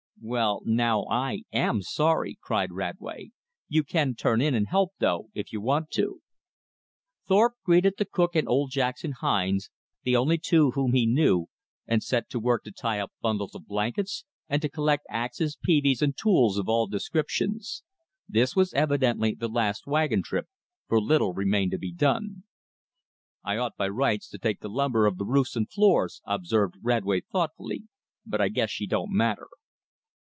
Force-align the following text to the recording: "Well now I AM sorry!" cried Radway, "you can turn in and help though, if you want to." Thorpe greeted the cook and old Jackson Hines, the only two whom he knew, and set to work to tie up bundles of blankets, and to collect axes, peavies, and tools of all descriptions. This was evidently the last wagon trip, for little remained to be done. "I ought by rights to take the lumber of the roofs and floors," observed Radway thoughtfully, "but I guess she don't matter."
"Well 0.23 0.61
now 0.65 1.07
I 1.09 1.45
AM 1.51 1.81
sorry!" 1.81 2.37
cried 2.39 2.69
Radway, 2.71 3.31
"you 3.67 3.83
can 3.83 4.13
turn 4.13 4.39
in 4.39 4.53
and 4.53 4.67
help 4.67 4.91
though, 4.99 5.31
if 5.33 5.51
you 5.51 5.59
want 5.59 5.89
to." 5.93 6.21
Thorpe 7.27 7.55
greeted 7.65 7.95
the 7.97 8.05
cook 8.05 8.35
and 8.35 8.47
old 8.47 8.69
Jackson 8.69 9.13
Hines, 9.13 9.71
the 10.03 10.15
only 10.15 10.37
two 10.37 10.71
whom 10.71 10.93
he 10.93 11.07
knew, 11.07 11.47
and 11.87 12.03
set 12.03 12.29
to 12.29 12.39
work 12.39 12.63
to 12.65 12.71
tie 12.71 12.99
up 12.99 13.11
bundles 13.19 13.55
of 13.55 13.65
blankets, 13.65 14.23
and 14.47 14.61
to 14.61 14.69
collect 14.69 15.07
axes, 15.09 15.57
peavies, 15.59 16.03
and 16.03 16.15
tools 16.15 16.59
of 16.59 16.69
all 16.69 16.85
descriptions. 16.85 17.81
This 18.29 18.55
was 18.55 18.73
evidently 18.75 19.33
the 19.33 19.49
last 19.49 19.87
wagon 19.87 20.21
trip, 20.21 20.45
for 20.87 21.01
little 21.01 21.33
remained 21.33 21.71
to 21.71 21.79
be 21.79 21.91
done. 21.91 22.43
"I 23.43 23.57
ought 23.57 23.75
by 23.75 23.89
rights 23.89 24.29
to 24.29 24.37
take 24.37 24.59
the 24.59 24.69
lumber 24.69 25.07
of 25.07 25.17
the 25.17 25.25
roofs 25.25 25.55
and 25.55 25.67
floors," 25.67 26.21
observed 26.25 26.77
Radway 26.83 27.21
thoughtfully, 27.21 27.85
"but 28.23 28.39
I 28.39 28.49
guess 28.49 28.69
she 28.69 28.85
don't 28.85 29.11
matter." 29.11 29.47